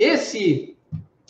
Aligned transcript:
esse, 0.00 0.76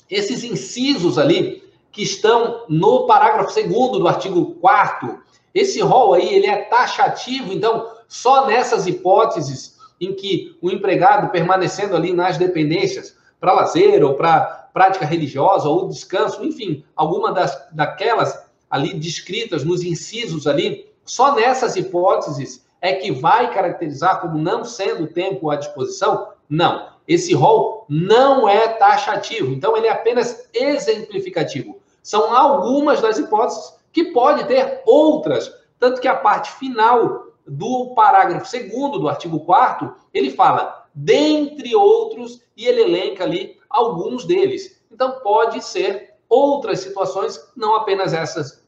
esses 0.09 0.43
incisos 0.43 1.19
ali 1.19 1.63
que 1.93 2.03
estão 2.03 2.65
no 2.69 3.07
parágrafo 3.07 3.53
2 3.53 3.69
do 3.99 4.09
artigo 4.09 4.55
4 4.55 5.21
esse 5.55 5.81
rol 5.81 6.15
aí, 6.15 6.33
ele 6.33 6.47
é 6.47 6.57
taxativo, 6.63 7.53
então, 7.53 7.91
só 8.09 8.47
nessas 8.47 8.87
hipóteses 8.87 9.77
em 10.01 10.15
que 10.15 10.57
o 10.63 10.71
empregado 10.71 11.31
permanecendo 11.31 11.97
ali 11.97 12.13
nas 12.13 12.39
dependências 12.39 13.17
para 13.39 13.53
lazer 13.53 14.05
ou 14.05 14.15
para 14.15 14.69
prática 14.73 15.05
religiosa 15.05 15.69
ou 15.69 15.89
descanso, 15.89 16.45
enfim, 16.45 16.85
alguma 16.95 17.33
das, 17.33 17.69
daquelas 17.73 18.39
ali 18.71 18.95
descritas 18.95 19.65
nos 19.65 19.83
incisos 19.83 20.47
ali, 20.47 20.89
só 21.05 21.35
nessas 21.35 21.75
hipóteses 21.75 22.65
é 22.81 22.95
que 22.95 23.13
vai 23.13 23.53
caracterizar 23.53 24.21
como 24.21 24.39
não 24.39 24.65
sendo 24.65 25.07
tempo 25.07 25.51
à 25.51 25.57
disposição? 25.57 26.29
Não. 26.49 26.91
Esse 27.07 27.35
rol 27.35 27.85
não 27.89 28.49
é 28.49 28.69
taxativo, 28.69 29.53
então 29.53 29.77
ele 29.77 29.87
é 29.87 29.91
apenas 29.91 30.49
exemplificativo. 30.55 31.81
São 32.03 32.35
algumas 32.35 33.01
das 33.01 33.19
hipóteses 33.19 33.75
que 33.93 34.13
pode 34.13 34.45
ter 34.45 34.83
outras, 34.87 35.53
tanto 35.79 36.01
que 36.01 36.09
a 36.09 36.15
parte 36.15 36.53
final 36.53 37.27
do 37.47 37.95
parágrafo 37.95 38.51
2 38.51 38.71
do 39.01 39.09
artigo 39.09 39.41
4 39.41 39.93
ele 40.15 40.31
fala, 40.31 40.87
dentre 40.95 41.75
outros, 41.75 42.43
e 42.57 42.67
ele 42.67 42.83
elenca 42.83 43.25
ali 43.25 43.59
alguns 43.69 44.25
deles. 44.25 44.81
Então, 44.91 45.21
pode 45.21 45.65
ser 45.65 46.15
outras 46.29 46.81
situações, 46.81 47.41
não 47.57 47.75
apenas 47.75 48.13
essas 48.13 48.65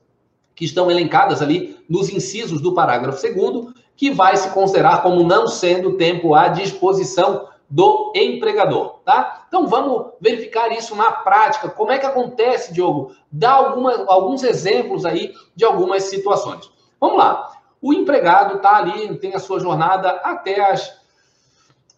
que 0.55 0.65
estão 0.65 0.91
elencadas 0.91 1.41
ali 1.41 1.79
nos 1.89 2.11
incisos 2.11 2.61
do 2.61 2.75
parágrafo 2.75 3.21
2 3.23 3.73
que 3.97 4.11
vai 4.11 4.37
se 4.37 4.51
considerar 4.51 5.03
como 5.03 5.23
não 5.23 5.47
sendo 5.47 5.97
tempo 5.97 6.35
à 6.35 6.49
disposição 6.49 7.49
do 7.69 8.13
empregador, 8.15 8.99
tá? 9.05 9.47
Então 9.49 9.67
vamos 9.67 10.13
verificar 10.21 10.71
isso 10.73 10.95
na 10.95 11.11
prática. 11.11 11.71
Como 11.71 11.91
é 11.91 11.99
que 11.99 12.05
acontece, 12.05 12.73
Diogo? 12.73 13.15
Dá 13.31 13.53
alguma, 13.53 14.05
alguns 14.09 14.43
exemplos 14.43 15.07
aí 15.07 15.35
de 15.57 15.65
algumas 15.65 16.05
situações. 16.05 16.71
Vamos 17.01 17.17
lá. 17.17 17.51
O 17.81 17.95
empregado 17.95 18.57
está 18.57 18.77
ali, 18.77 19.17
tem 19.17 19.35
a 19.35 19.39
sua 19.39 19.59
jornada 19.59 20.11
até 20.23 20.71
as 20.71 21.01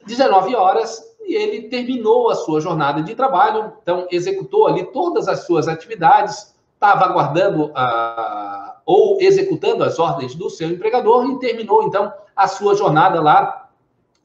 19 0.07 0.55
horas 0.55 1.03
e 1.27 1.35
ele 1.35 1.69
terminou 1.69 2.31
a 2.31 2.37
sua 2.37 2.61
jornada 2.61 3.03
de 3.03 3.15
trabalho, 3.15 3.73
então 3.83 4.07
executou 4.11 4.69
ali 4.69 4.85
todas 4.93 5.27
as 5.27 5.45
suas 5.45 5.67
atividades, 5.67 6.54
estava 6.75 7.07
aguardando 7.07 7.71
a, 7.75 8.77
ou 8.85 9.19
executando 9.21 9.83
as 9.83 9.99
ordens 9.99 10.35
do 10.35 10.51
seu 10.51 10.69
empregador 10.69 11.27
e 11.31 11.39
terminou 11.39 11.85
então 11.85 12.13
a 12.37 12.47
sua 12.47 12.75
jornada 12.75 13.21
lá 13.21 13.69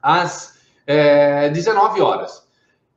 às 0.02 0.60
é, 0.86 1.50
19 1.50 2.02
horas. 2.02 2.48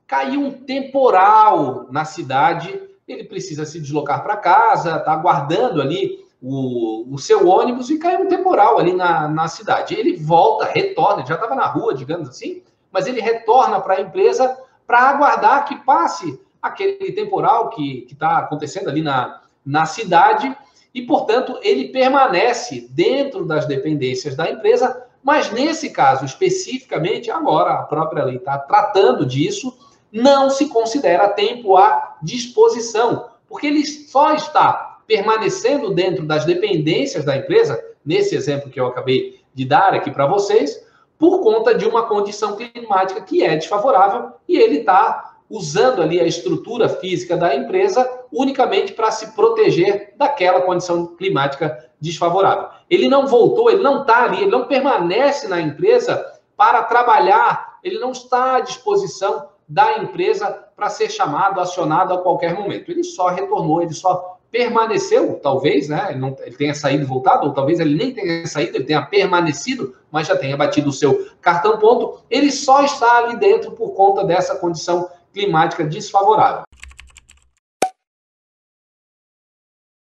Caiu 0.07 0.41
um 0.41 0.51
temporal 0.51 1.87
na 1.91 2.05
cidade, 2.05 2.81
ele 3.07 3.25
precisa 3.25 3.65
se 3.65 3.81
deslocar 3.81 4.23
para 4.23 4.37
casa, 4.37 4.97
está 4.97 5.13
aguardando 5.13 5.81
ali 5.81 6.23
o, 6.41 7.07
o 7.15 7.19
seu 7.19 7.47
ônibus 7.47 7.89
e 7.91 7.99
caiu 7.99 8.23
um 8.23 8.29
temporal 8.29 8.79
ali 8.79 8.93
na, 8.93 9.29
na 9.29 9.47
cidade. 9.49 9.95
Ele 9.95 10.17
volta, 10.17 10.65
retorna, 10.65 11.25
já 11.25 11.35
estava 11.35 11.55
na 11.55 11.67
rua, 11.67 11.95
digamos 11.95 12.29
assim, 12.29 12.63
mas 12.91 13.07
ele 13.07 13.21
retorna 13.21 13.81
para 13.81 13.95
a 13.95 14.01
empresa 14.01 14.59
para 14.87 15.11
aguardar 15.11 15.65
que 15.65 15.77
passe 15.85 16.41
aquele 16.63 17.13
temporal 17.13 17.71
que 17.71 18.07
está 18.11 18.39
acontecendo 18.39 18.89
ali 18.89 19.03
na, 19.03 19.43
na 19.67 19.85
cidade 19.85 20.57
e, 20.95 21.03
portanto, 21.03 21.59
ele 21.63 21.89
permanece 21.89 22.87
dentro 22.91 23.45
das 23.45 23.67
dependências 23.67 24.37
da 24.37 24.49
empresa 24.49 25.09
mas 25.23 25.53
nesse 25.53 25.91
caso 25.91 26.25
especificamente, 26.25 27.31
agora 27.31 27.75
a 27.75 27.83
própria 27.85 28.25
lei 28.25 28.37
está 28.37 28.59
tratando 28.59 29.25
disso, 29.25 29.79
não 30.11 30.51
se 30.51 30.69
considera 30.69 31.29
tempo 31.29 31.77
à 31.77 32.17
disposição, 32.21 33.31
porque 33.49 33.69
ele 33.69 33.87
só 33.87 34.35
está 34.35 34.99
permanecendo 35.07 35.95
dentro 35.95 36.27
das 36.27 36.45
dependências 36.45 37.25
da 37.25 37.37
empresa, 37.37 37.83
nesse 38.05 38.35
exemplo 38.35 38.71
que 38.71 38.81
eu 38.81 38.87
acabei 38.87 39.41
de 39.55 39.65
dar 39.65 39.95
aqui 39.95 40.11
para 40.11 40.27
vocês, 40.27 40.85
por 41.19 41.41
conta 41.41 41.73
de 41.73 41.87
uma 41.87 42.07
condição 42.09 42.57
climática 42.57 43.21
que 43.21 43.45
é 43.45 43.55
desfavorável 43.55 44.33
e 44.49 44.57
ele 44.57 44.79
está 44.79 45.32
usando 45.49 46.01
ali 46.01 46.21
a 46.21 46.25
estrutura 46.25 46.89
física 46.89 47.37
da 47.37 47.55
empresa 47.55 48.09
unicamente 48.33 48.93
para 48.93 49.11
se 49.11 49.33
proteger 49.35 50.15
daquela 50.17 50.63
condição 50.63 51.15
climática 51.17 51.91
desfavorável. 52.01 52.69
Ele 52.89 53.09
não 53.09 53.27
voltou, 53.27 53.71
ele 53.71 53.83
não 53.83 54.03
está 54.03 54.25
ali, 54.25 54.43
ele 54.43 54.51
não 54.51 54.67
permanece 54.67 55.47
na 55.49 55.61
empresa 55.61 56.25
para 56.57 56.83
trabalhar, 56.83 57.79
ele 57.83 57.99
não 57.99 58.13
está 58.13 58.57
à 58.57 58.61
disposição 58.61 59.49
da 59.69 59.99
empresa 59.99 60.67
para 60.77 60.89
ser 60.89 61.11
chamado, 61.11 61.61
acionado 61.61 62.13
a 62.13 62.19
qualquer 62.19 62.55
momento. 62.55 62.91
Ele 62.91 63.05
só 63.05 63.29
retornou, 63.29 63.83
ele 63.83 63.95
só 63.95 64.39
permaneceu, 64.51 65.41
talvez, 65.43 65.89
né? 65.89 66.09
Ele, 66.11 66.19
não, 66.19 66.37
ele 66.41 66.55
tenha 66.57 66.75
saído 66.75 67.07
voltado, 67.07 67.47
ou 67.47 67.55
talvez 67.55 67.81
ele 67.81 67.97
nem 67.97 68.13
tenha 68.13 68.47
saído, 68.47 68.77
ele 68.77 68.85
tenha 68.85 69.01
permanecido, 69.01 69.97
mas 70.11 70.27
já 70.27 70.37
tenha 70.37 70.57
batido 70.57 70.91
o 70.91 70.93
seu 70.93 71.27
cartão 71.41 71.79
ponto. 71.79 72.21
Ele 72.29 72.53
só 72.53 72.85
está 72.85 73.19
ali 73.19 73.37
dentro 73.39 73.73
por 73.73 73.95
conta 73.95 74.23
dessa 74.23 74.57
condição 74.57 75.09
climática 75.33 75.85
desfavorável. 75.85 76.63